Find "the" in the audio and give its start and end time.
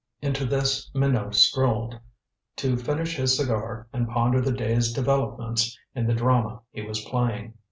4.41-4.51, 6.07-6.15